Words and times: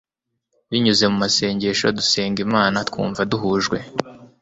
binyuze 0.69 1.05
mu 1.11 1.17
masengesho 1.23 1.85
dusenga 1.97 2.39
imana, 2.47 2.77
twumva 2.89 3.21
duhujwe 3.31 3.77